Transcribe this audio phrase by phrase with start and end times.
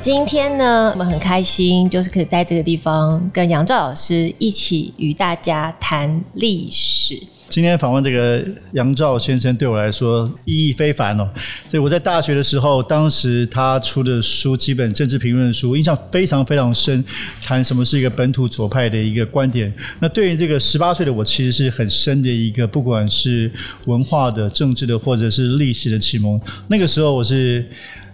[0.00, 7.20] 今天呢，我们很开心，就是可以在这个地方跟杨照老师一起与大家谈历史。
[7.50, 8.42] 今天访问这个
[8.72, 11.28] 杨照先生，对我来说意义非凡哦。
[11.68, 17.04] 所以我在大学的时候，当时他出的书几本政治评论书，印象非常非常深，
[17.44, 19.70] 谈什么是一个本土左派的一个观点。
[19.98, 23.52] 那对于这个十八岁的我，其实是很深的一个，不管是
[23.84, 26.40] 文化的、政治的，或者是历史的启蒙。
[26.68, 27.66] 那个时候我是。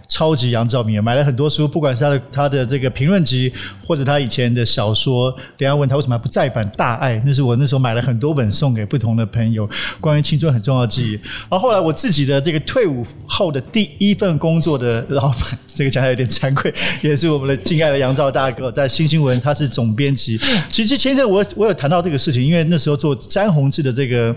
[0.07, 3.51] 超级杨照迷，买了很多书，不管是他的他的这个评论集，
[3.83, 5.31] 或者他以前的小说。
[5.57, 11.19] 等下问他为什么不再版《大爱》，那是我那时候买了很多本送给不同的朋友，关于青春很重要的记忆。
[11.49, 20.39] 然后来我自己的这个退伍后的第一份工作的老板，这个讲起来有点惭愧，也是我们的敬爱的杨照大哥，在新新闻他是总编辑。
[20.69, 24.33] 其实前一阵我我有谈到这个事情，因为那时候做詹宏志的这个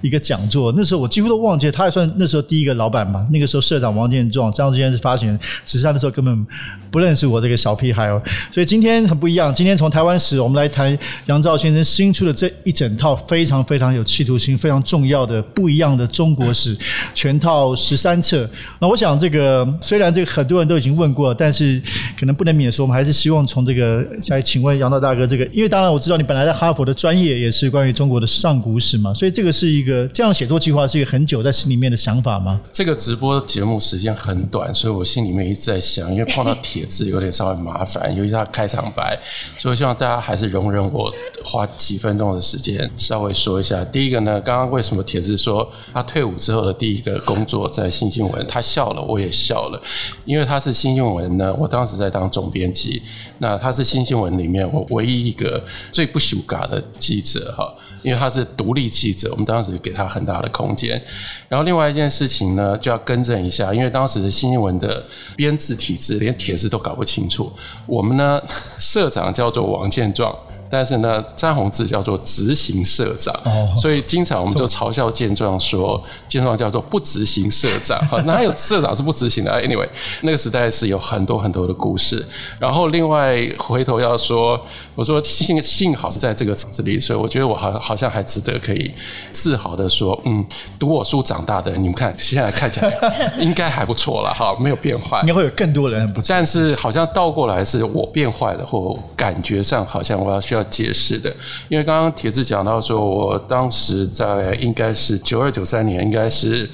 [0.00, 3.28] 一个讲座，那时候我几乎都忘记，他也算那时候第一个老板嘛。
[3.30, 5.09] 那个时候社长王建壮，张之间是发。
[5.10, 6.46] 发现，只是他那时候根本
[6.88, 8.22] 不认识我这个小屁孩哦，
[8.52, 9.52] 所以今天很不一样。
[9.52, 16.76] 今天从台湾史，我们来谈杨照先生新出的这一整套非常非常有企图心、非常重要的不一样的中国史
[17.12, 18.48] 全套十三册。
[18.78, 21.82] 那我想，这个虽然这个很多人都已经问过了，但是
[22.16, 32.60] 可能不能免说，我们还是希望从这个来请问杨照大哥这个，因为当然我知道你本来在哈佛的专业也是关于中国的上古史嘛，所以这个是一个这样写作计划是一个很久在心里面的想法吗？
[32.72, 34.99] 这个直播节目时间很短，所以我。
[35.00, 39.18] 我心里面一直在想，因为碰到铁字有点稍微麻烦，尤其他开场白，
[39.56, 41.10] 所以希望大家还是容忍我
[41.42, 43.82] 花几分钟的时间稍微说一下。
[43.86, 49.82] 第一个呢，刚刚为什么铁字说他退伍之后的第一个工作在新新闻，他笑了，我也笑了，
[50.26, 53.02] 因为他是新新闻呢，我当时在当总编辑，
[53.38, 57.74] 那他是新新闻里面我唯一一个最不羞嘎的记者哈。
[58.02, 61.00] 因为他是独立记者，我们当时给他很大的空间。
[61.48, 65.04] 然后另外一件事情呢，就要更正一下，因为当时的新新闻的
[65.36, 67.52] 编制体制连铁字都搞不清楚。
[67.86, 68.40] 我们呢，
[68.78, 70.34] 社长叫做王建壮。
[70.72, 73.34] 但是呢，詹宏志叫做执行社长，
[73.76, 78.00] 所以经常我们就嘲笑建壮说，建壮叫做不执行社长。
[78.24, 79.88] 哪还有社长是不执行的？Anyway，
[80.20, 82.24] 那个时代是有很多很多的故事。
[82.60, 84.64] 然后另外回头要说，
[85.00, 88.92] 我说幸幸好是在这个场子里，所以我觉得我好好像还值得可以
[89.30, 90.44] 自豪的说，嗯，
[90.78, 92.92] 读我书长大的，你们看现在看起来
[93.40, 95.18] 应该还不错了哈，没有变坏。
[95.22, 100.60] 应该会有更多人不错，但是好像倒过来是我变坏了，或感觉上好像我要需要。
[100.64, 101.34] 解释的，
[101.68, 106.68] 因为刚刚铁子讲到说，我当时在应该是九二九三年，应该是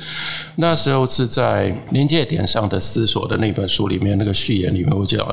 [0.57, 5.25] 那时候是在临界点上的思索的那本书里面，那个序言里面我讲，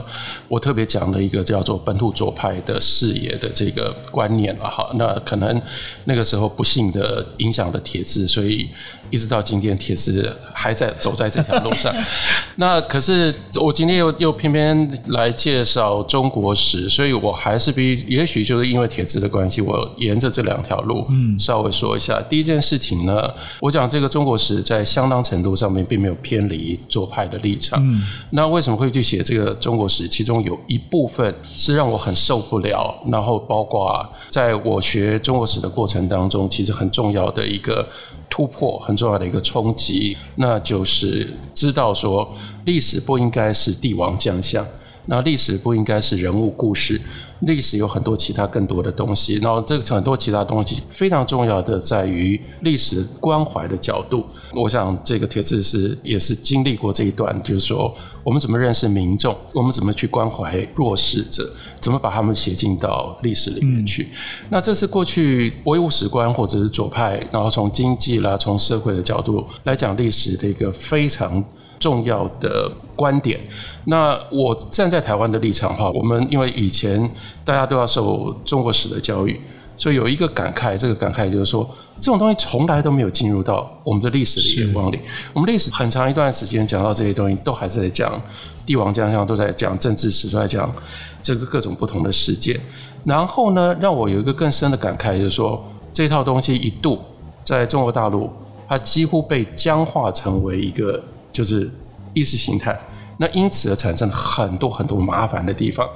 [0.48, 4.88] 我特别讲了一个叫做本土左派的视野的这个观念了哈。
[4.96, 5.60] 那可能
[6.04, 8.70] 那个时候不幸的影响了铁子，所以
[9.10, 11.92] 一直到今天铁子还在走在这条路上。
[12.58, 18.44] 那可是我今天又又偏偏来介绍中国史，所以我还是比也许。
[18.44, 22.22] 就是因为铁子的关系，我沿着这两条路，嗯，稍微说一下。
[22.24, 27.80] 第一件事情呢，我讲这个中国史在相当程度上面并没有偏离左派的立场。
[27.82, 30.10] 嗯，那为什么会去写这个中国史？
[30.10, 32.63] 其中有一部分是让我很受不了，
[33.12, 37.88] 然后包括在我学中国史的过程当中，其实很重要的一个
[38.30, 42.34] 突破，很重要的一个冲击，那就是知道说
[42.66, 44.66] 历史不应该是帝王将相，
[45.06, 47.00] 那历史不应该是人物故事。
[47.42, 54.26] 历史有很多其他更多的东西，然后这个很多其他东西非常重要的在于历史关怀的角度。
[54.54, 57.94] 我想这个帖子是也是经历过这一段，就是说
[58.24, 61.48] 我们怎么认识民众，我们怎么去关怀弱势者，
[61.82, 64.04] 怎么把他们写进到历史里面去。
[64.04, 64.10] 嗯、
[64.50, 71.44] 那这是过去唯物史观或者是左派，然后从经济啦、从社会的角度来讲历史的一个非常
[71.78, 73.40] 重要的观点。
[73.86, 77.10] 那我站在台湾的立场哈，我们因为以前
[77.44, 79.38] 大家都要受中国史的教育，
[79.76, 85.00] 所以有一个感慨，这个感慨就是说，这种东西从来都没有进入到我们的历史的眼光里。
[85.34, 88.22] 我们历史很长一段时间讲到这些东西，都还是在讲
[88.66, 90.74] 帝王将相，都在讲政治史，都在讲
[91.22, 92.60] 这个各种不同的事件。
[93.04, 97.02] 然后呢，让我有一个更深的感慨，就是说，这套东西一度
[97.44, 98.30] 在中国大陆，
[98.68, 101.04] 它几乎被僵化成为一个。
[101.34, 101.68] 就是
[102.14, 102.80] 意识形态。
[103.18, 105.90] 那因此而产生很多很多麻烦的地方。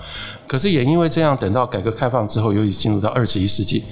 [0.47, 3.83] 可是也因为这样，等到改革开放之后，尤其进入到二十一世纪，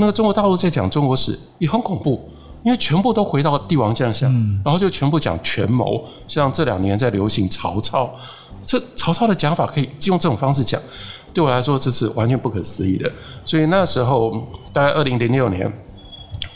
[0.00, 2.28] 那个中国大陆在讲中国史也很恐怖，
[2.64, 4.32] 因为全部都回到帝王将相，
[4.64, 6.04] 然后就全部讲权谋。
[6.26, 8.10] 像这两年在流行曹操，
[8.62, 10.80] 这曹操的讲法可以用这种方式讲，
[11.32, 13.08] 对我来说这是完全不可思议的。
[13.44, 15.70] 所以那时候大概二零零六年、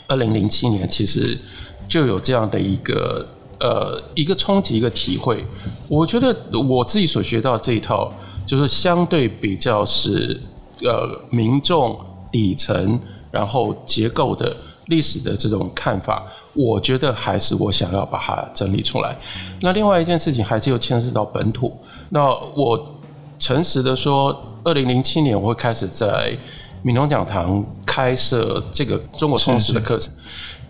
[0.07, 1.39] 二零零七年，其实
[1.87, 3.25] 就有这样的一个。
[3.57, 5.41] 呃，一个冲击，一个体会。
[5.87, 8.11] 我觉得我自己所学到这一套，
[8.45, 10.37] 就是相对比较是
[10.83, 11.97] 呃民众
[12.29, 12.99] 底层，
[13.35, 14.55] 然后结构的
[14.87, 16.23] 历史的这种看法。
[16.53, 19.13] 我觉得还是我想要把它整理出来。
[19.59, 21.77] 那另外一件事情，还是又牵涉到本土。
[22.09, 22.95] 那我
[23.37, 24.33] 诚实的说，
[24.63, 26.31] 二零零七年我会开始在
[26.81, 30.13] 闽东讲堂开设这个中国通史的课程，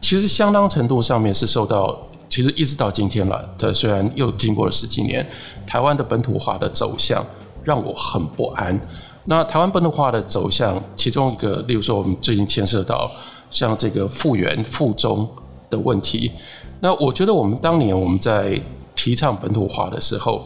[0.02, 1.96] 其实相当程度上面是受到。
[2.28, 5.26] 其实一直到今天了，这虽然又经过了十几年，
[5.66, 7.24] 台湾的本土化的走向
[7.64, 8.78] 让我很不安。
[9.26, 13.10] 那台湾本土化的走向，其中一个，例如说我们最近牵涉到
[13.50, 15.28] 像这个复原复中
[15.70, 16.32] 的问题。
[16.80, 18.60] 那我觉得我们当年我们在
[18.94, 20.46] 提倡本土化的时候，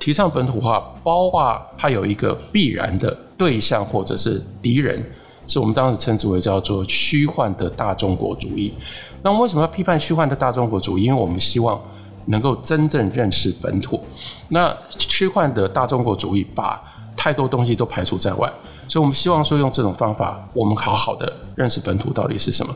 [0.00, 5.00] 提倡本土化，包括它有一个必然的对象或者是敌人，
[5.46, 8.74] 是我们当时称之为叫做虚幻的大中国主义。
[9.22, 11.04] 那为什么要批判虚幻的大中国主义？
[11.04, 11.80] 因为我们希望
[12.26, 14.00] 能够真正认识本土。
[14.48, 16.82] 那虚幻的大中国主义把
[17.18, 18.50] 太多东西都排除在外，
[18.86, 22.74] 所以我们希望说用这种方法，我们好好的认识本土到底是什么。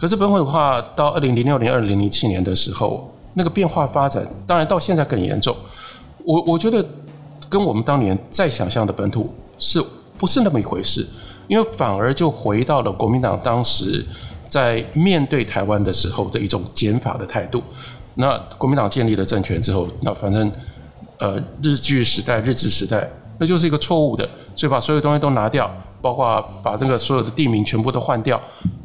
[0.00, 5.54] 可是本土化到二零零六年、二零零七年的时候，那个变化发展，当然到现在更严重。
[6.24, 6.84] 我我觉得
[7.48, 9.84] 跟我们当年再想象的本土是
[10.16, 11.06] 不是那么一回事？
[11.46, 14.04] 因为反而就回到了国民党当时。
[14.52, 17.62] 在面对台湾的时候的一种减法的态度，
[18.16, 20.52] 那国民党建立了政权之后，那反正
[21.16, 23.10] 呃日据时代、日治时代，
[23.42, 24.24] 那就是一个错误的，
[24.54, 25.68] 所以把所有东西都拿掉，
[26.00, 28.40] 包括把这个所有的地名全部都换掉，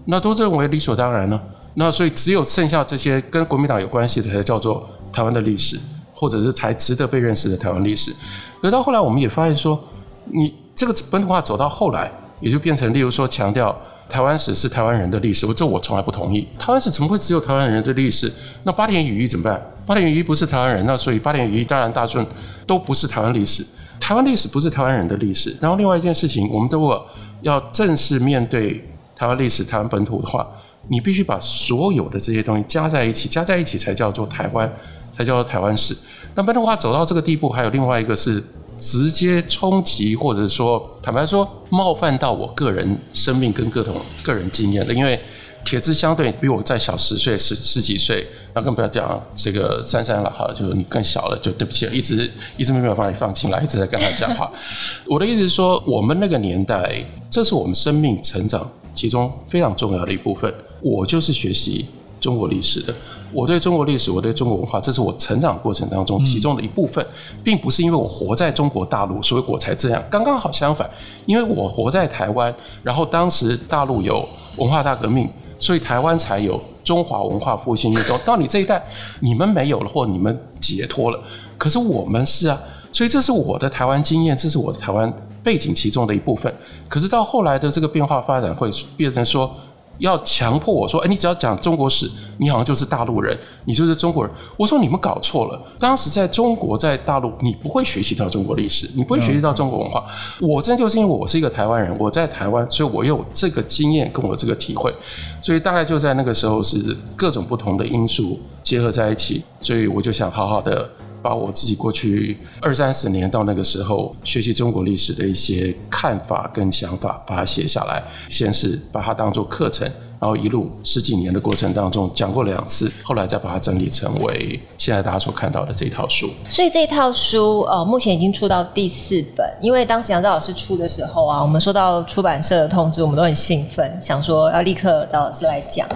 [0.06, 1.39] 那都认为理所当然呢。
[1.75, 5.80] 那所以只有剩下这些跟国民党有关系的才叫做台湾的历史，
[6.12, 8.12] 或者是才值得被认识的台湾历史。
[8.59, 9.80] 可到后来我们也发现说，
[10.25, 13.77] 你这个本土化走到后来，也就变成例如说强调。
[14.09, 16.48] 台湾史是台湾人的历史，我这我从来不同意。
[16.57, 18.31] 台湾史怎么会只有台湾人的历史？
[18.63, 19.62] 那八点羽翼怎么办？
[19.86, 22.25] 八点羽翼不是台湾人，那所以八点羽翼当然大顺
[22.65, 23.65] 都不是台湾历史。
[23.99, 25.55] 台湾历史不是台湾人的历史。
[25.59, 27.05] 然后另外一件事情，我们如果
[27.41, 30.47] 要正式面对台湾历史、台湾本土的话，
[30.88, 34.71] 你必须把所有的这些东西加在一起，加在一起才叫做台湾，
[35.11, 35.95] 才叫做台湾史。
[36.35, 38.44] 那本土化走到这个地步，还有另外一个是。
[38.79, 44.94] 直接冲击，或者说坦白说，冒犯到我个人生命跟各种个人经验的。
[44.94, 45.19] 因为
[45.67, 54.49] 铁枝相对比我再小十岁、十十几岁，那更不要讲这个珊珊了哈，就是你更小了，就对不起了，一直一直没有把你放进来，一直在跟他讲话。
[55.07, 60.53] 我的意思是说，我们那个年代，这是我们生命成长其中非常重要的一部分。
[60.79, 61.85] 我就是学习
[62.21, 62.95] 中国历史的。
[63.33, 67.05] 我对中国历史，我对中国文化，这是我成长过程当中其中的一部分，
[67.43, 70.01] 并不是因为我活在中国大陆，所以我才这样。
[70.09, 70.89] 刚刚好相反，
[71.25, 74.25] 因为我活在台湾，然后当时大陆有
[74.55, 75.29] 文化大革命，
[75.59, 78.18] 所以台湾才有中华文化复兴运动。
[78.25, 78.83] 到你这一代，
[79.19, 81.19] 你们没有了，或你们解脱了，
[81.57, 82.59] 可是我们是啊，
[82.92, 85.11] 所以这是我的台湾经验，这是我的台湾
[85.44, 86.54] 背景其中的一部分。
[86.90, 89.54] 可是到后来的这个变化发展，会变成说。
[89.99, 94.33] 要强迫我说，哎，你只要讲中国史，你好像就是大陆人，你就是中国人。
[94.56, 95.61] 我说你们搞错了。
[95.80, 100.04] 当时在中国，在大陆，你不会学习到中国历史，你不会学习到中国文化。
[100.39, 104.94] 我真就是因为我是一个台湾人，我在台湾，所以我有这个经验跟我这个体会。
[105.42, 110.89] 所以大概就在那个时候，是各种不同的因素结合在一起，所以我就想好好的。
[111.21, 119.90] 把我自己过去二三十年到那个时候学习中国历史的一些看法跟想法，把它写下来，先是把它当做课程。
[120.19, 126.28] 然后一路十几年的过程当中讲过两次，后来再把它整理成为现在大家所看到的这一套书。
[126.50, 135.88] 所以这套书呃目前已经出到第四本，因为当时杨照老师出的时候啊，我们收到出版社的通知，我们都很兴奋，想说要立刻找老师来讲。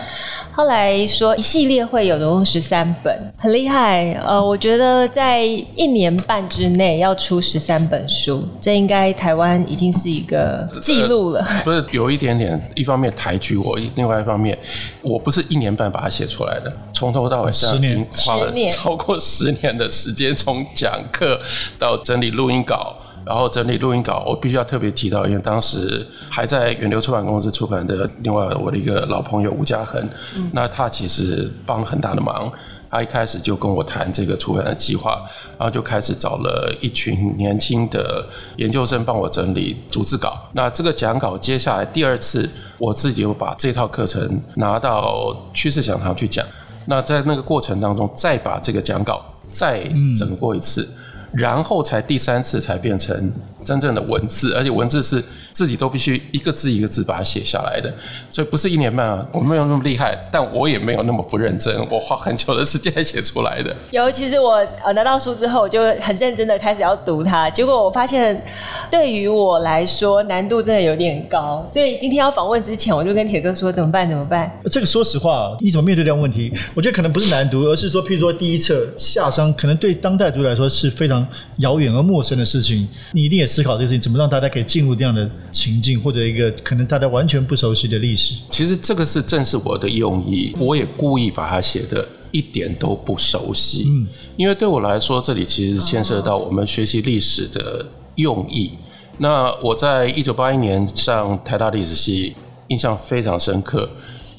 [0.52, 4.14] 后来说一系列会有总共十三本，很厉害。
[4.24, 11.40] 呃，我觉得在一年半之内要出十三本书，这应该台湾已经是一个记录了。
[11.40, 14.11] 呃，不是有一点点，一方面抬举我，另外。
[14.12, 14.58] 另外一方面，
[15.02, 21.40] 我不是一年半把它写出来的，从头到尾现在已经花了超过十年的时间，从讲课
[21.80, 22.94] 到整理录音稿，
[23.26, 32.52] 然后整理录音稿，我必须要特别提到，因为当时还在远流出版公司出版的另外我的一个老朋友吴家恒，嗯、那他其实帮了很大的忙。
[32.92, 35.24] 他一开始就跟我谈这个出版的计划，
[35.58, 38.24] 然后就开始找了一群年轻的
[38.58, 40.38] 研究生帮我整理逐字稿。
[40.54, 46.46] 那这个讲稿接下来第二次，我自己又把这套课程拿到趋势讲堂去讲。
[46.86, 49.82] 那在那个过程当中，再把这个讲稿再
[50.16, 50.84] 整过一次。
[50.84, 50.98] 嗯
[51.34, 53.32] 然后才第三次才变成
[53.64, 57.94] 真正的文字，而且文字是自己都必须一个字一个字把它写下来的，
[58.30, 63.76] 所以不是一年半啊，我没有那么厉害，但我也没有那么不认真，我花很久的时间写出来的。
[63.92, 68.44] 尤，其是我呃拿到书之后，我就很认真的开始要读它，结果我发现
[68.90, 74.08] 对于我来说难度真的有点高，所以今天要访问之前，我就跟铁哥说怎么办？
[74.08, 74.52] 怎么办？
[74.72, 76.52] 这个说实话，你怎么面对这样问题？
[76.74, 81.26] 我觉得可能不是难读，而是说，譬如说第一册夏商，可能对当代读来说是非常。
[81.58, 88.36] 遥远而陌生的事情，你一定也思考这个事情，怎么让大家可以进入这样的情境，或者一个可能大家完全不熟悉的历史。
[88.50, 98.72] 其实这个是正是我的用意，我也故意把它写的一点都不熟悉，嗯，因为对我来说，这里其实牵涉到我们学习历史的用意。
[99.18, 102.34] 那我在一九八一年上台大历史系，
[102.70, 103.90] 印象非常深刻。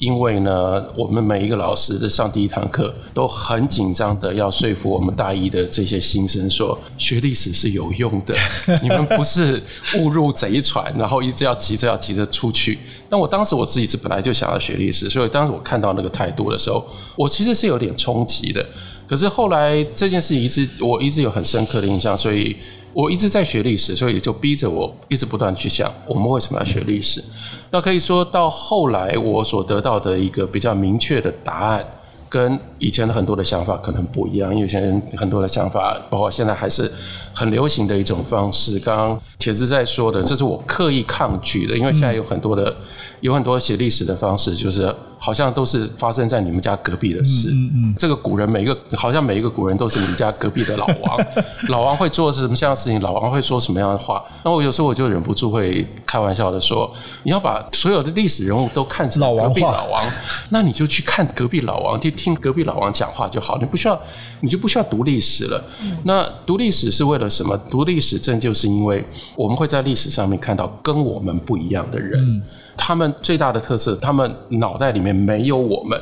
[0.03, 8.35] 因为呢，我们每一个老师的上第一堂课都很紧张的要说服我们大一的这些新生说，学历史是有用的，
[8.83, 9.61] 你们不是
[9.97, 12.77] 误入贼船，然后一直要急着要急着出去。
[13.07, 18.65] 那我当时我自己是本来就想要学历史，所以当时我看到那个态度的时候，我其实是有点冲击的。
[19.07, 22.53] 可是后来这件事情一直我一直有很深刻的印象，所以。
[22.93, 27.23] 我一直在学历史，所以也就逼着我一直不断去想，我们为什么要学历史？
[27.71, 31.85] 那可以说到后来，我所得到的一个比较明确的答案，
[32.29, 34.55] 跟以前的很多的想法可能不一样。
[34.55, 36.91] 因为现在很多的想法，包括现在还是
[37.33, 38.77] 很流行的一种方式。
[38.79, 42.75] 刚刚铁子在说的，这是我刻意抗拒的，因为现在有很多的。
[43.23, 44.93] 有很多写历史的方式，就是
[45.23, 47.49] 好像都是发生在你们家隔壁的事。
[47.53, 47.95] 嗯嗯。
[47.97, 51.25] 这个古人每一个，好像每一个古人都是你们家隔壁的老王。
[51.69, 52.99] 老王会做什么样的事情？
[52.99, 54.21] 老王会说什么样的话？
[54.43, 60.05] 那我有时候我就忍不住会开玩笑的说：你要把所有的历史人物都看成隔壁老王，
[60.49, 63.57] 那你就去看隔壁老王，就听隔壁老王讲话就好。
[63.59, 63.97] 你不需要，
[64.41, 65.63] 你就不需要读历史了。
[66.03, 67.57] 那读历史是为了什么？
[67.71, 69.01] 读历史正就是因为
[69.37, 72.43] 我们会在历史上面看到跟我们不一样的人。
[72.75, 75.99] 他们最大的特色，他们脑袋里面没有我们，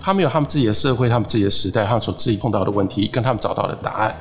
[0.00, 4.14] 他们有他们自己的社会，他们自己的时代，他们所自己碰到的问题，跟他们找到的答案。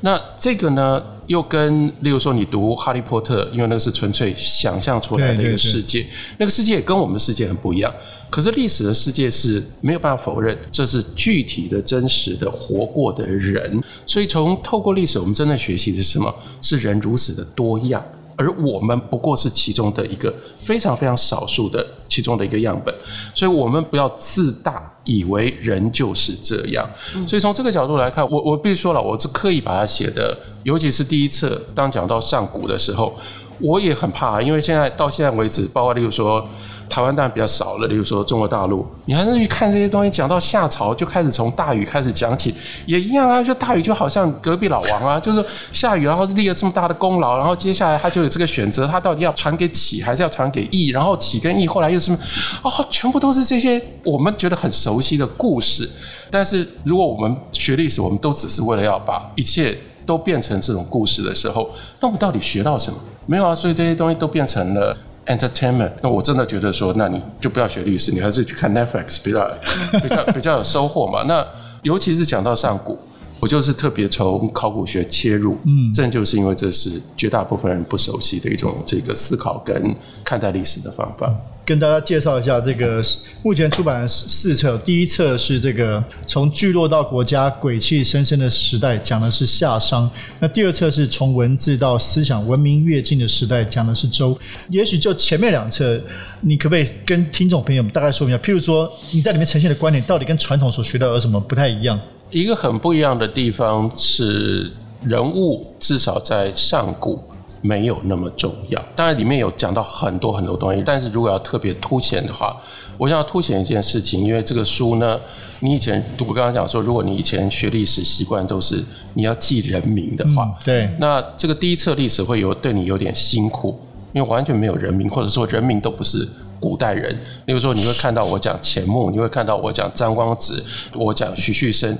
[0.00, 6.06] 那这个呢，又跟例如说你读《哈利波特》，因为那个是纯粹想象出来的一个世界，
[6.38, 7.92] 那个世界跟我们的世界很不一样。
[8.30, 13.82] 可是历史的世界是没有办法否认，这是具体的真实的活过的人。
[14.06, 16.32] 所以从透过历史，我们真的学习的是什么？
[16.62, 18.00] 是人如此的多样。
[18.40, 22.94] 而我们不过是其中的一个非常非常少数的其中的一个样本，
[23.34, 26.88] 所以我们不要自大，以为人就是这样。
[27.26, 33.14] 所以从这个角度来看，我我必须说了，我是刻意把它写的，尤其是第一册，当讲到上古的时候，
[33.60, 36.46] 我也很怕，因为现在到现在为止，包括例如说。
[36.90, 40.10] 台湾当然比较少了，例如说中国大陆，你还是去看这些东西。
[40.10, 42.52] 讲到夏朝，就开始从大禹开始讲起，
[42.84, 43.40] 也一样啊。
[43.40, 50.88] 就大禹就好像隔壁老王啊， 就是夏禹，然后立了这么大的功劳，然后接下来他就有这个选择，他到底要传给启还是要传给义？
[50.88, 52.18] 然后启跟义后来又是什么？
[52.64, 55.88] 哦，全部都是这些我们觉得很熟悉的故事。
[56.28, 62.98] 但是如果我们学历史，我们都只是为了要把一切都变成这种故事的时候，那我们到底学到什么？
[63.26, 63.54] 没有啊。
[63.54, 64.96] 所以这些东西都变成了。
[65.26, 69.48] Entertainment，那我真的觉得说，那你就不要学历史，你还是去看 Netflix 比较
[70.02, 71.22] 比较比较有收获嘛。
[71.24, 71.46] 那
[71.82, 72.98] 尤其是讲到上古，
[73.38, 81.32] 我就是特别从考古学切入，嗯，正就是因为这是绝大部分人不熟悉的一种这个思考跟看待历史的方法。
[81.70, 83.00] 跟大家介绍一下这个
[83.44, 90.10] 目前出版的四册，第一册是这个从聚落到国家，鬼气深深的时代，讲的是夏商；
[90.40, 94.36] 那第二册是从文字到思想，文明跃进的时代，讲的是周。
[94.70, 95.96] 也许就前面两册，
[96.40, 98.44] 你可不可以跟听众朋友们大概说明一下？
[98.44, 101.96] 譬如说你在里面呈现的观点，到底跟传统所学到有什么不太一样？
[102.32, 104.72] 一个很不一样的地方是
[105.04, 107.22] 人物，至少在上古。
[107.62, 112.56] 没有那么重要，当然里面有讲到很多很多东西，但是如果要特别凸显的话，
[112.96, 115.20] 我想要凸显一件事情，因为这个书呢，
[115.60, 118.82] 你以前我刚刚讲说，如果你以前学历史习惯都是
[119.14, 123.78] 你要记人名的话，嗯、对，那这个第一册历史会有对你有点辛苦，
[124.14, 126.26] 因为完全没有人名，或者说人名都不是
[126.58, 127.14] 古代人，
[127.44, 130.62] 例如说你会看到我讲钱穆，你会看到我讲张光直，
[130.94, 131.96] 我讲徐旭升。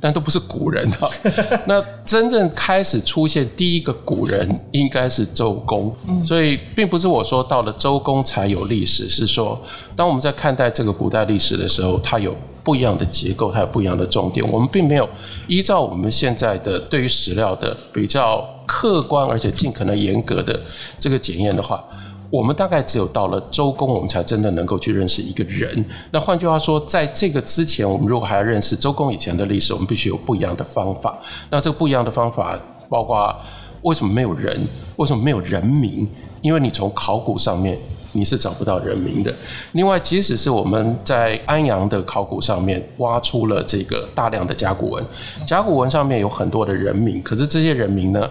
[0.00, 1.10] 但都不是古人的。
[1.68, 5.94] 那真正开始出现第一个古人，应该是周公。
[6.24, 9.60] 所以，并不是我说到了周公才有历史，是说
[9.94, 14.50] 当我们在看待这个古代历史的时候，它有不一样的结构，它有不一样的重点。
[14.50, 15.08] 我们并没有
[15.46, 20.58] 依照我们现在的对于史料的比较客观而且尽可能严格的
[20.98, 21.84] 这个检验的话。
[22.30, 25.84] 我们大概只有到了周公，我们才真的能够去认识一个人。
[26.12, 31.18] 那换句话说，在这个之前，我们如果还要认识周公以前的历史，我们必须有不一样的方法。
[31.50, 32.56] 那这个不一样的方法，
[32.88, 33.34] 包括
[33.82, 34.60] 为什么没有人？
[34.96, 36.08] 为什么没有人名？
[36.40, 37.76] 因为你从考古上面
[38.12, 39.34] 你是找不到人名的。
[39.72, 45.04] 另外，即使是我们在安阳的考古上面挖出了这个大量的甲骨文，
[45.44, 48.30] 甲骨文上面有很多的人名，可是这些人名呢？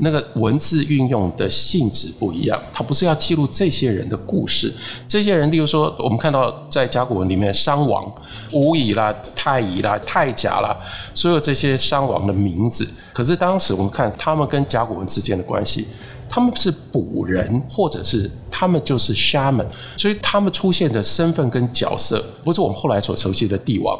[0.00, 4.72] 那个文字运用的性质不一样，它不是要记录这些人的故事。
[5.08, 8.10] 这些人，例如说，我们看到在甲骨文里面，商王、
[8.52, 10.76] 吴乙啦、太乙啦、太甲啦，
[11.12, 12.86] 所有这些商王的名字。
[13.12, 15.88] 可是当时我们看他们跟甲骨文之间的关系，
[16.28, 23.98] 他们是卜人，或者是他们就是 shaman，所以他们出现的身份跟角色，不是我们后来所熟悉的帝王，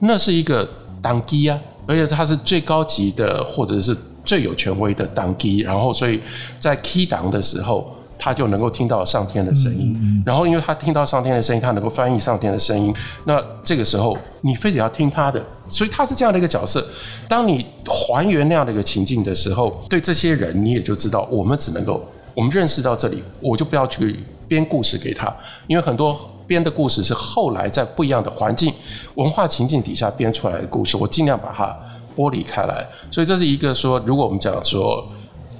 [0.00, 0.68] 那是一个
[1.00, 3.96] 当机啊，而且他是最高级的，或者是。
[4.26, 6.20] 最有权威的当机，然后所以
[6.58, 10.22] 在 key 档的时候，他就能够听到上天的声音。
[10.26, 12.92] 然后因为他听到上天的声音，他能够翻译上天的声音。
[13.24, 16.84] 那这个时候你非得要听他的，所以他是这样的一个角色。
[17.28, 22.04] 当你还原那样的一个情境的时候，对这些人你也就知道，我们只能够
[22.34, 24.18] 我们认识到这里，我就不要去
[24.48, 25.32] 编故事给他，
[25.68, 28.74] 因为很多编的故事是后来在不一样的环境、
[29.14, 31.76] 文化情境底下编出来的故事，我尽量把它。
[32.16, 35.06] 剥离开来，所以这是一个说，如果我们讲说，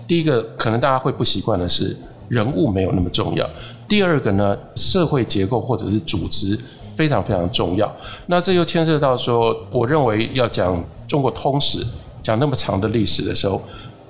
[0.09, 1.95] 第一个可能大家会不习惯的是
[2.29, 3.49] 人物没有那么重要，
[3.87, 6.59] 第二个呢，社会结构或者是组织
[6.95, 7.95] 非常非常重要。
[8.27, 11.85] 那这又牵涉到说，我认为要讲中国通史，
[12.23, 13.63] 讲那么长的历史的时候，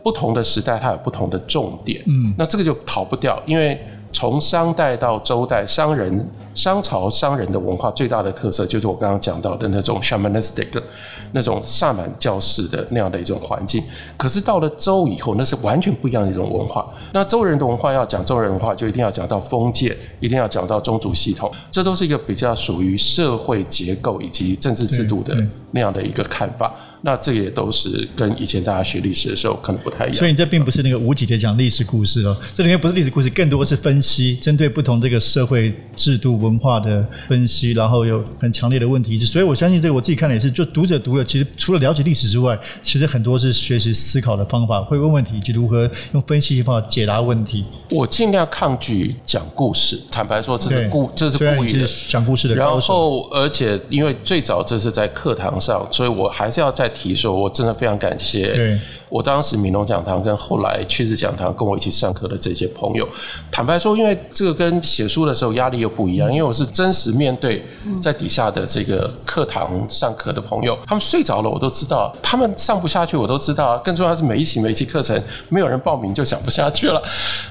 [0.02, 3.78] 不同的时代它有不同的重点，嗯，那这个就逃不掉，因为。
[4.16, 10.82] 从商代到周代，商人、商朝商人的文化最大的特色就是我刚刚讲到的那种 shamanistic 的
[11.32, 13.84] 那种萨满教式的那样的一种环境。
[14.16, 16.86] 可是到了周以后，那是完全不一样的一种文化。
[17.12, 25.36] 那周人的文化要讲周人文化，就一定要讲到封建，一定要讲到宗族系统，这都是一个比较属于社会结构以及政治制度的
[25.72, 26.74] 那样的一个看法。
[27.06, 30.14] 那这也都是跟以前大家学历史的时候可能不太一样。
[30.14, 39.16] 所以你这并不是那个无极的讲历史故事哦，这里面不是历史故事，更多的是分析，针对不同这个社会制度文化的分析，然后有很强烈的问题。
[39.18, 47.64] 所以我相信这个我自己看的也是，就读者读了，其实除了了解历史之外，其实很多是学习思考的方法，会问问题以及如何用分析的方法解答问题。
[47.90, 52.56] 我尽量抗拒讲故事，坦白说，这是故这是故意的讲故事的。
[52.56, 56.90] 然后，而且因为最早这是在课堂上，所以我还是要再。
[56.96, 58.78] 提说，我真的非常感谢。
[59.08, 63.06] 我当时闽农讲堂跟后来趋势讲堂跟我一起上课的这些朋友，
[63.50, 67.64] 坦白说，因为这个跟写书的时候压力又不一样，因为我是真实面对
[68.02, 77.00] 在底下的这个课堂上课的朋友，他们睡着了我都知道，他们上不下去我都知道，更重要的是每一期每一期课程没有人报名就讲不下去了，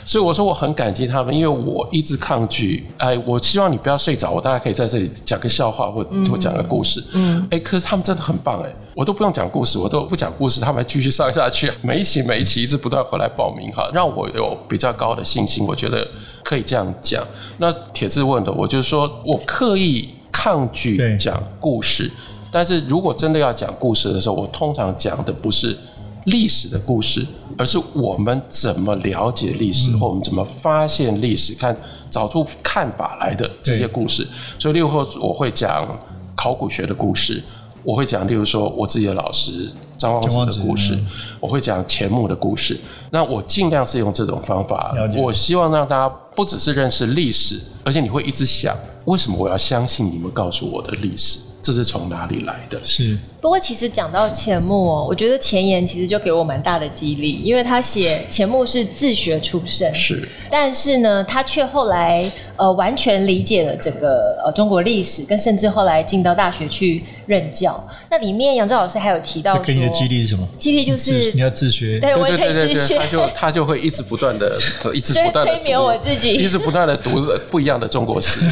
[0.03, 11.44] 所以我说我很感激他们，因为我一直抗拒，哎，我希望你不要睡着，我大家可以在这里讲个笑话或或讲个故事，嗯，哎，可是他们真的很棒，哎，我都不用讲故事，我都不讲故事，他们还继续上下。
[11.49, 16.07] 去每一期每一期一直不断回来报名哈，让我有比较高的信心，我觉得
[16.43, 17.25] 可以这样讲。
[17.57, 22.11] 那铁志问的，我就是说我刻意抗拒讲故事，
[22.51, 25.77] 但是如果真的要讲故事的时候，我通常讲的不是
[26.25, 27.25] 历史的故事，
[27.57, 31.75] 而是我们怎么了解历史，或我们怎么发现历史，看
[32.09, 34.27] 找出看法来的这些故事。
[34.57, 35.87] 所以例如说我会讲
[36.35, 37.43] 考古学的故事，
[37.83, 39.71] 我会讲例如说我自己的老师。
[39.97, 40.97] 张望子的故事，
[41.39, 42.79] 我会讲钱穆的故事。
[43.09, 44.95] 那我尽量是用这种方法。
[45.17, 51.39] 我希望让大家不只是认识历史，而且你会一直想，为什么我要相信你们告诉我的历史？
[51.65, 52.79] 这是从哪里来的？
[52.83, 53.17] 是。
[53.41, 67.87] 不过其实讲到钱穆哦，我觉得前言其实就给我蛮大的激励，因为他写钱穆是自学出身，是，但是呢，他却后来呃完全理解了整个呃中国历史，跟甚至后来进到大学去任教。
[68.09, 70.47] 那里面杨照老师还有提到说，给你的激励是什么？
[70.59, 72.97] 激励就是你要自学，对，我也可以自学。
[72.97, 74.55] 他就他就会一直不断的，
[74.93, 78.39] 一直不断的催眠我自己，一直不断的读不一样的中国史。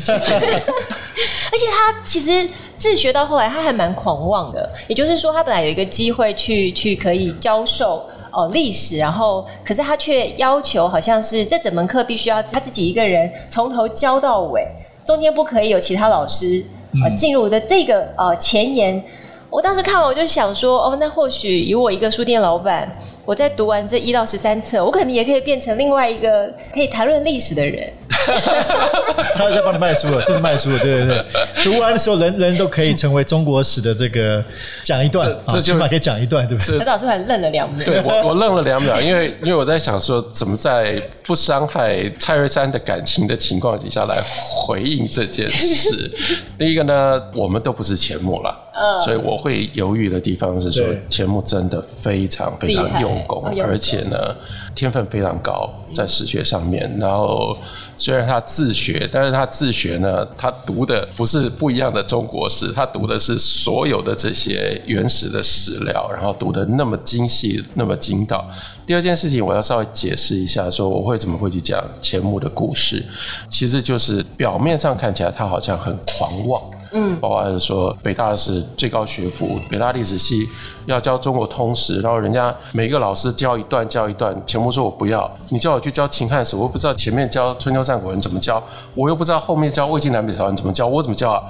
[1.53, 2.47] 而且他其实
[2.83, 4.69] 自学到后来，他还蛮狂妄的。
[4.89, 14.67] 也就是说，他本来有一个机会去去可以教授哦历史，然后可是他却要求，好像是这整门课必须要他自己一个人从头教到尾，
[15.05, 16.61] 中间不可以有其他老师
[17.05, 19.01] 呃进入的这个呃前沿。
[19.49, 27.93] 我当时看完我就想说，哦，那或许以我一个书店老板，我在读完这一到十三册，我可能也可以变成另外一个可以谈论历史的人。
[29.35, 31.25] 他在帮你卖书了，真的卖书了，对对对。
[31.63, 34.43] 读完的时候，人人都可以成为中国史的这个
[34.83, 36.79] 讲一段，这，这就起码可以讲一段，对不对？
[36.79, 46.11] 他早出还愣了两秒，对我我愣了两秒，因为因为我在想说，怎么在不伤害蔡瑞山的感情的情况底下来回应这件事。
[46.57, 54.35] 第一个呢，我们都不是钱穆了，嗯，所以我会犹豫的地方是说，钱穆真的非常非常用功，而且呢。
[54.75, 56.97] 天分非常高，在史学上面。
[56.99, 57.57] 然后
[57.95, 68.49] 虽然他自学，但是他自学呢，他读的不是不一样的中国史，他读的是所有的这些原始的史料，然后读的那么精细，那么精到。
[68.85, 73.03] 第二件事情，我要稍微解释一下，说我会怎么会去讲钱穆的故事，
[73.49, 76.61] 其实就是表面上看起来他好像很狂妄。
[76.95, 80.47] 嗯，包括是说北大是最高学府，北大历史系
[80.85, 91.41] 要教中国通史，然后人家每一个老师教一段教一段，全部说我不要，你叫我去教秦汉史，我不知道前面教春秋战国人怎么教，我又不知道后面教魏晋南北朝人怎么教，我怎么教啊？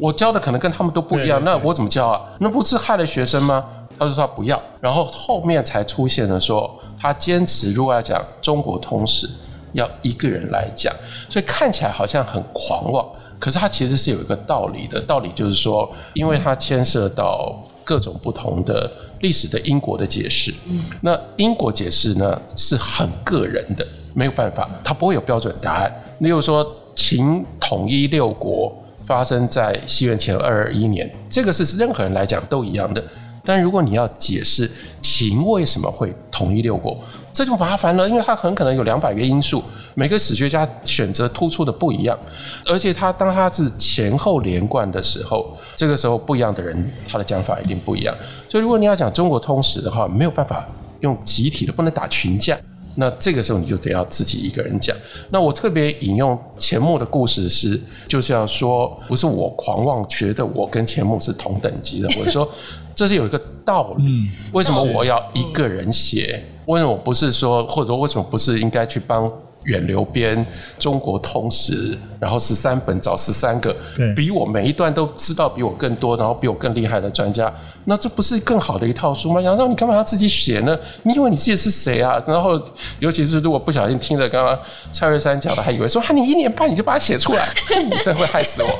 [0.00, 2.20] 我教的可能跟他们都不一样，那我怎么教啊？
[2.40, 3.64] 那不是害了学生吗？
[3.96, 6.68] 他说他不要，然后后面才出现了说
[7.00, 9.28] 他坚持如果要讲中国通史，
[9.74, 10.92] 要一个人来讲，
[11.28, 13.06] 所以看起来好像很狂妄。
[13.38, 20.52] 可是它其实是有一个道理的，道理就是说，因为它牵涉到各种不同的历史的因果的解释。
[20.68, 26.04] 嗯，那因果解释呢是很个人的，没有办法，它不会有标准答案。
[26.18, 33.02] 例如说，秦统一六国发生在西元前二二一年，这个是任何人来讲都一样的。
[33.44, 34.70] 但如果你要解释
[35.00, 36.98] 秦为什么会统一六国，
[37.38, 39.62] 这就麻烦了，因为它很可能有两百个因素，
[39.94, 42.18] 每个史学家选择突出的不一样，
[42.66, 48.12] 而且他当他是前后连贯的时候，这个时候不一样的人他的讲法一定不一样。
[48.48, 50.66] 所以如果你要讲中国通史的话，没有办法
[50.98, 52.58] 用集体的，不能打群架，
[52.96, 54.96] 那这个时候你就得要自己一个人讲。
[55.30, 62.50] 那我特别引用钱穆的故事是，就是要说，不是我狂妄觉得我跟钱穆是同等级的，我说
[62.96, 66.44] 这是有一个道理，为什么我要一个人写？
[66.68, 69.30] 为什么不是说，或者说为什么不是应该去帮
[69.64, 70.44] 远流编
[70.78, 73.74] 中国通史，然后十三本找十三个，
[74.14, 77.50] 比我每一段都知道比我更多，然后比我更厉害的专家，
[77.86, 79.40] 那这不是更好的一套书吗？
[79.40, 80.78] 杨照，你干嘛要自己写呢？
[81.04, 82.22] 你以为你自己是谁啊？
[82.26, 82.60] 然后，
[82.98, 84.58] 尤其是如果不小心听了刚刚
[84.92, 87.48] 蔡瑞山讲的，还以为说，哈，你一年半你就把它写出来，
[87.90, 88.78] 你真会害死我。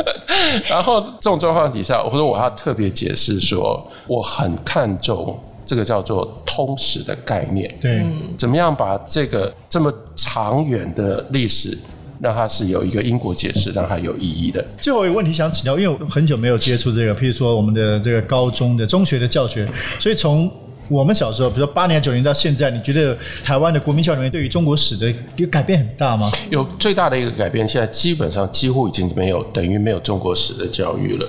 [0.66, 5.38] 然后这种状况底下，我说我要特别解释说，我很看重。
[5.68, 8.02] 这个叫做通史的概念，对，
[8.38, 11.76] 怎么样把这个这么长远的历史，
[12.22, 14.64] 让它是有一个因果解释，让它有意义的。
[14.80, 19.68] 最后一个问题想请教，因为我很久没有接触这个，譬如说我们的这个高中的中学的教学，
[20.00, 20.50] 所以从
[20.88, 26.32] 我们小时候，比如说八年九年到现在，你觉得台湾的国民教育对于中国史的一个改变很大吗？
[26.48, 31.26] 有最大的一个改变，现在基本上几乎已经没有，等于没有中国史的教育了。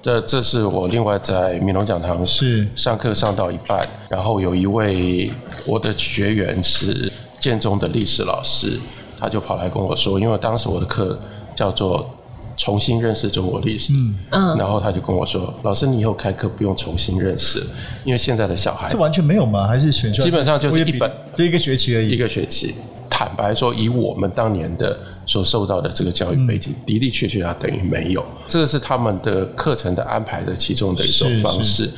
[0.00, 5.30] 这这是我另外在米农讲堂是上课上到一半，然后有一位
[5.66, 8.78] 我的学员是建中的历史老师，
[9.18, 11.18] 他就跑来跟我说，因为当时我的课
[11.54, 12.08] 叫做
[12.56, 13.92] 重新认识中国历史，
[14.32, 17.60] 嗯，然后他就跟我说，老师你以后开课不用重新认识，
[18.04, 19.66] 因为现在的小孩这完全没有吗？
[19.66, 20.22] 还是选修？
[20.22, 22.74] 基本上就是一本，就一个学期而已，一个学期。
[23.10, 24.96] 坦白说，以我们当年的
[25.28, 28.24] 所受到的这个教育背景，的的确确，它等于没有。
[28.48, 31.88] 这个是他们的课程的安排的其中的一种方式，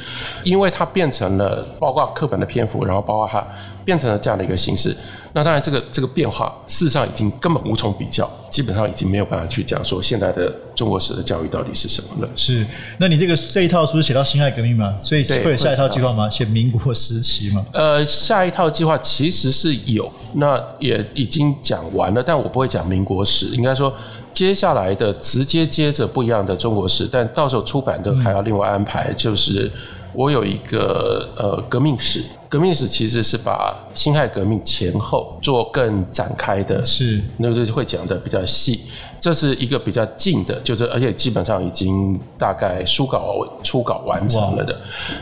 [0.44, 3.42] 因为它变成了包括课本的篇幅，然后包括它
[3.84, 4.94] 变成了这样的一个形式。
[5.32, 12.28] 那当然，这个这个变化事实上已经根本无从比较，基本上已经没有办法去讲说现在的中国式的教育到底是什么了。
[12.34, 12.66] 是，
[12.98, 14.92] 那你这个这一套书写到辛亥革命吗？
[15.00, 16.28] 所以会有下一套计划吗？
[16.28, 17.64] 写民国时期吗？
[17.72, 23.92] 呃，下一套计划其实是有，那也已经讲完了，但我不会讲民国史，应该说
[24.32, 29.70] 接下来的直接接着不一样的中国史，但到时候出版的还要另外安排，就是。
[30.12, 38.80] 我有一个呃革命史，革命史其实是把辛亥革命前后做更展开的，是那个就会讲的比较细。
[39.20, 44.76] 这是一个比较近的，就是而且基本上已经大概书稿初稿完成了的。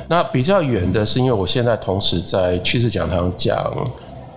[0.09, 3.71] 那比较远的是，因为我现在同时在趋势讲堂讲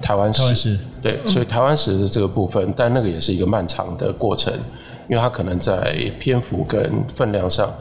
[0.02, 4.52] 台湾史，史，对，所以台湾史的这个部分，但那个也是一个漫长的过程，
[5.08, 7.72] 因为它可能在篇幅跟分量上。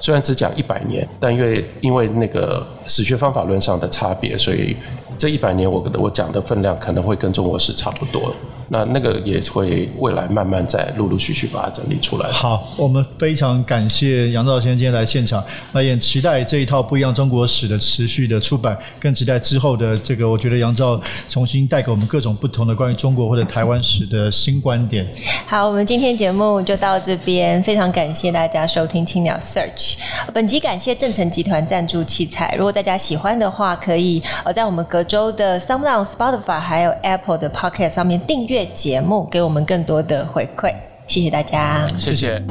[0.00, 4.76] 虽然只讲一百年，但因为因为那个史学方法论上的差别，所以
[5.16, 8.34] 这一百年我我讲的分量可能会跟中国史差不多。
[8.68, 12.30] 那那个也会未来慢慢再陆陆续续把它整理出来。
[12.30, 25.06] 好，我们非常感谢杨照先生今天来现场，那也期待这一套不一样中国史的持续的出版，更期待之后的这个，我觉得杨照重新带给我们各种不同的关于中国或者台湾史的新观点。
[25.46, 29.96] 好，我们今天节目就到这边，非常感谢大家收听青鸟 Search。
[30.32, 38.53] 本集感谢正成集团赞助器材，如果大家喜欢的话，可以呃在我们隔周的 SoundOn Spotify 还有 Apple 的 Podcast 上面订阅。
[38.74, 40.74] 节目给我们更多的回馈，
[41.06, 42.42] 谢谢大家，谢谢。